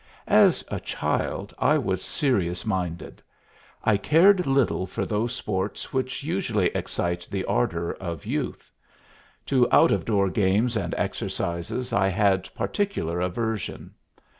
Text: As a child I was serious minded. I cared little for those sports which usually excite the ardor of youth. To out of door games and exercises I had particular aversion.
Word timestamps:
As 0.25 0.63
a 0.69 0.79
child 0.79 1.53
I 1.59 1.77
was 1.77 2.01
serious 2.03 2.65
minded. 2.65 3.21
I 3.83 3.97
cared 3.97 4.47
little 4.47 4.87
for 4.87 5.05
those 5.05 5.31
sports 5.35 5.93
which 5.93 6.23
usually 6.23 6.69
excite 6.73 7.27
the 7.29 7.45
ardor 7.45 7.93
of 7.93 8.25
youth. 8.25 8.71
To 9.45 9.71
out 9.71 9.91
of 9.91 10.03
door 10.05 10.31
games 10.31 10.75
and 10.75 10.95
exercises 10.97 11.93
I 11.93 12.07
had 12.07 12.51
particular 12.55 13.19
aversion. 13.21 13.93